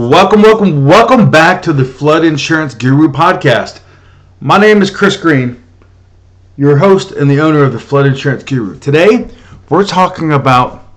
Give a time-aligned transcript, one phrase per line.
[0.00, 3.80] Welcome, welcome, welcome back to the Flood Insurance Guru podcast.
[4.40, 5.62] My name is Chris Green,
[6.56, 8.78] your host and the owner of the Flood Insurance Guru.
[8.78, 9.28] Today,
[9.68, 10.88] we're talking about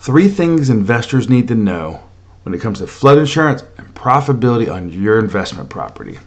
[0.00, 2.02] three things investors need to know
[2.42, 6.18] when it comes to flood insurance and profitability on your investment property.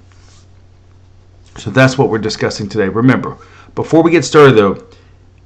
[1.57, 2.87] So that's what we're discussing today.
[2.87, 3.37] Remember,
[3.75, 4.87] before we get started though,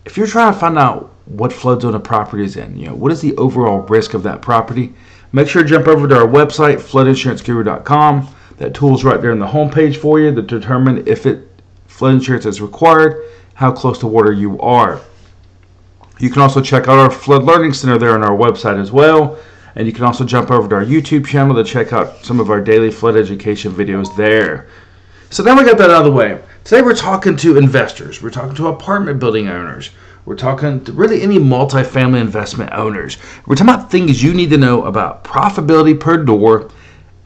[0.05, 2.93] if you're trying to find out what flood zone a property is in, you know,
[2.93, 4.93] what is the overall risk of that property,
[5.33, 8.33] make sure to jump over to our website, floodinsuranceguru.com.
[8.57, 11.49] That tool's right there in the homepage for you to determine if it
[11.87, 15.01] flood insurance is required, how close to water you are.
[16.19, 19.37] You can also check out our Flood Learning Center there on our website as well.
[19.75, 22.51] And you can also jump over to our YouTube channel to check out some of
[22.51, 24.67] our daily flood education videos there.
[25.31, 26.39] So now we got that out of the way.
[26.63, 28.21] Today we're talking to investors.
[28.21, 29.89] We're talking to apartment building owners.
[30.25, 33.17] We're talking to really any multifamily investment owners.
[33.45, 36.69] We're talking about things you need to know about profitability per door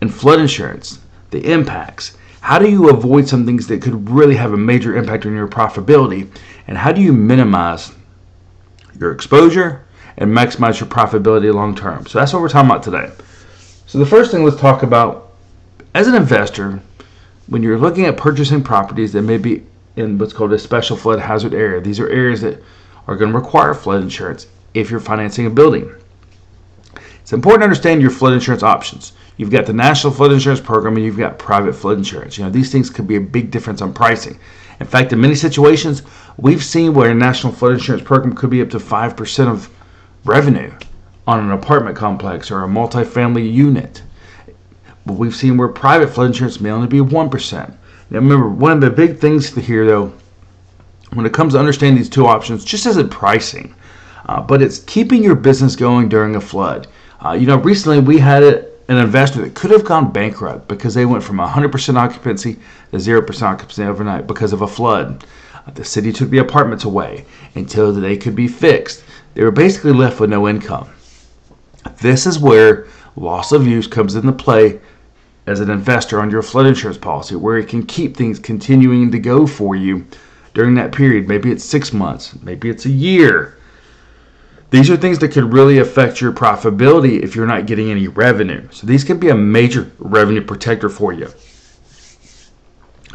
[0.01, 2.17] and flood insurance, the impacts.
[2.41, 5.47] How do you avoid some things that could really have a major impact on your
[5.47, 6.29] profitability?
[6.67, 7.91] And how do you minimize
[8.99, 9.85] your exposure
[10.17, 12.07] and maximize your profitability long term?
[12.07, 13.11] So that's what we're talking about today.
[13.85, 15.33] So the first thing let's talk about
[15.93, 16.81] as an investor,
[17.47, 19.63] when you're looking at purchasing properties that may be
[19.95, 22.61] in what's called a special flood hazard area, these are areas that
[23.07, 25.91] are going to require flood insurance if you're financing a building.
[27.21, 29.13] It's important to understand your flood insurance options.
[29.37, 32.37] You've got the National Flood Insurance Program and you've got private flood insurance.
[32.37, 34.39] You know, these things could be a big difference on pricing.
[34.79, 36.03] In fact, in many situations,
[36.37, 39.69] we've seen where a National Flood Insurance Program could be up to 5% of
[40.23, 40.71] revenue
[41.27, 44.01] on an apartment complex or a multifamily unit.
[45.05, 47.71] But we've seen where private flood insurance may only be 1%.
[48.09, 50.13] Now, remember, one of the big things here, though,
[51.13, 53.73] when it comes to understanding these two options, just isn't pricing,
[54.25, 56.87] uh, but it's keeping your business going during a flood.
[57.23, 61.05] Uh, you know, recently we had an investor that could have gone bankrupt because they
[61.05, 62.57] went from 100% occupancy
[62.91, 65.25] to 0% occupancy overnight because of a flood.
[65.53, 69.03] Uh, the city took the apartments away until they could be fixed.
[69.33, 70.89] They were basically left with no income.
[72.01, 74.79] This is where loss of use comes into play
[75.47, 79.19] as an investor on your flood insurance policy, where it can keep things continuing to
[79.19, 80.05] go for you
[80.57, 81.27] during that period.
[81.27, 83.59] Maybe it's six months, maybe it's a year.
[84.71, 88.67] These are things that could really affect your profitability if you're not getting any revenue.
[88.71, 91.31] So these can be a major revenue protector for you.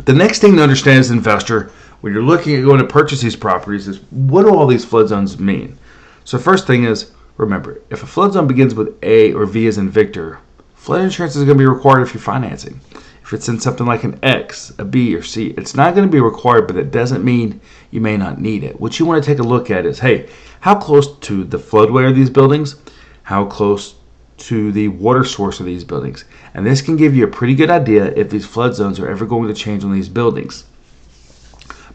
[0.04, 3.20] The next thing to understand as an investor when you're looking at going to purchase
[3.20, 5.76] these properties is what do all these flood zones mean?
[6.22, 9.78] So first thing is remember, if a flood zone begins with A or V as
[9.78, 10.38] in Victor,
[10.76, 12.80] flood insurance is going to be required if you're financing.
[13.22, 16.12] If it's in something like an X, a B, or C, it's not going to
[16.12, 17.60] be required, but it doesn't mean
[17.90, 18.80] you may not need it.
[18.80, 20.28] What you want to take a look at is hey,
[20.60, 22.76] how close to the floodway are these buildings?
[23.22, 23.94] How close
[24.38, 26.24] to the water source of these buildings?
[26.54, 29.24] And this can give you a pretty good idea if these flood zones are ever
[29.24, 30.64] going to change on these buildings.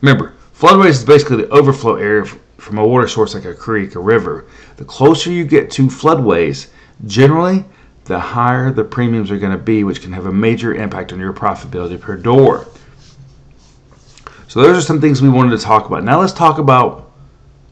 [0.01, 2.25] Remember, floodways is basically the overflow area
[2.57, 4.45] from a water source like a creek, a river.
[4.77, 6.67] The closer you get to floodways,
[7.05, 7.65] generally,
[8.07, 11.19] the higher the premiums are going to be, which can have a major impact on
[11.19, 12.67] your profitability per door.
[14.47, 16.03] So those are some things we wanted to talk about.
[16.03, 17.11] Now let's talk about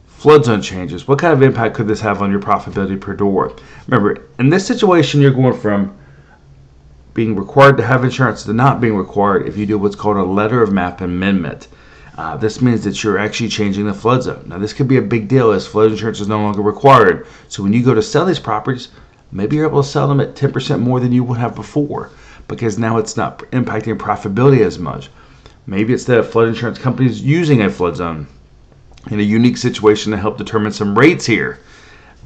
[0.06, 1.08] flood zone changes.
[1.08, 3.56] What kind of impact could this have on your profitability per door?
[3.86, 5.96] Remember, in this situation, you're going from
[7.14, 10.22] being required to have insurance to not being required if you do what's called a
[10.22, 11.68] letter of map amendment.
[12.18, 14.44] Uh, this means that you're actually changing the flood zone.
[14.46, 17.26] Now, this could be a big deal as flood insurance is no longer required.
[17.48, 18.88] So, when you go to sell these properties,
[19.32, 22.10] maybe you're able to sell them at 10% more than you would have before
[22.48, 25.10] because now it's not impacting profitability as much.
[25.66, 28.28] Maybe it's that flood insurance company is using a flood zone
[29.10, 31.58] in a unique situation to help determine some rates here.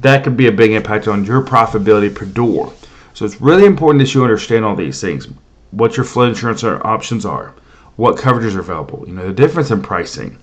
[0.01, 2.73] That could be a big impact on your profitability per door.
[3.13, 5.27] So it's really important that you understand all these things.
[5.71, 7.53] What your flood insurance options are,
[7.95, 10.37] what coverages are available, you know, the difference in pricing.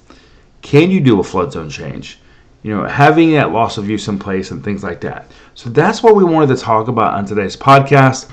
[0.63, 2.19] Can you do a flood zone change?
[2.63, 5.31] You know, having that loss of use in place and things like that.
[5.55, 8.31] So that's what we wanted to talk about on today's podcast.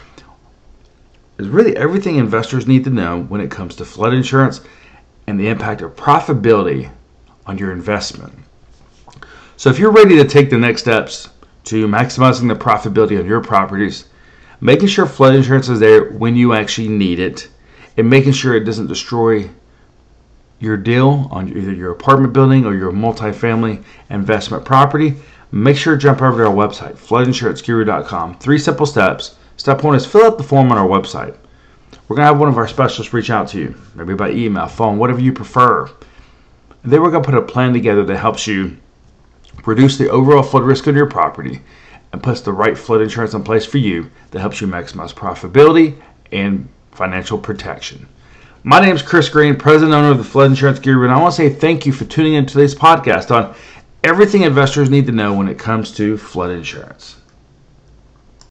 [1.38, 4.62] Is really everything investors need to know when it comes to flood insurance
[5.28, 6.90] and the impact of profitability
[7.46, 8.34] on your investment.
[9.58, 11.30] So if you're ready to take the next steps
[11.66, 14.06] to maximizing the profitability on your properties,
[14.62, 17.50] making sure flood insurance is there when you actually need it,
[17.98, 19.50] and making sure it doesn't destroy
[20.60, 25.14] your deal on either your apartment building or your multifamily investment property,
[25.52, 28.38] make sure to jump over to our website, floodinsuranceguru.com.
[28.40, 29.36] Three simple steps.
[29.58, 31.36] Step one is fill out the form on our website.
[32.08, 34.68] We're going to have one of our specialists reach out to you, maybe by email,
[34.68, 35.86] phone, whatever you prefer.
[36.84, 38.78] And then we're going to put a plan together that helps you
[39.66, 41.62] reduce the overall flood risk on your property
[42.12, 46.00] and puts the right flood insurance in place for you that helps you maximize profitability
[46.32, 48.08] and financial protection.
[48.68, 51.36] My name is Chris Green, president owner of the Flood Insurance Guru, and I want
[51.36, 53.56] to say thank you for tuning in to today's podcast on
[54.04, 57.18] everything investors need to know when it comes to flood insurance.